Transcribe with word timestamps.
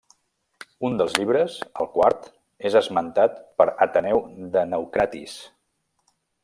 Un 0.87 0.95
dels 1.01 1.17
llibres, 1.17 1.57
el 1.83 1.89
quart, 1.97 2.25
és 2.71 2.79
esmentat 2.81 3.39
per 3.61 3.71
Ateneu 3.87 4.27
de 4.57 4.69
Naucratis. 4.75 5.41